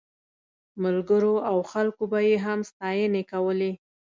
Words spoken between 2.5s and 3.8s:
ستاینې کولې.